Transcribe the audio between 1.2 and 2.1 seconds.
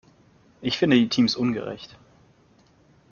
ungerecht.